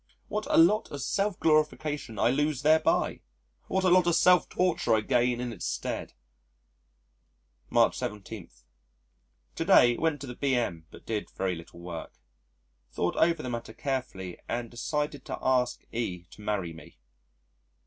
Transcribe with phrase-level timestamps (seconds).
[0.29, 3.21] What a lot of self glorification I lose thereby!
[3.67, 6.13] What a lot of self torture I gain in its stead!
[7.69, 8.49] March 17.
[9.57, 10.87] To day went to the B.M.
[10.89, 12.13] but did very little work.
[12.91, 16.97] Thought over the matter carefully and decided to ask E to marry me.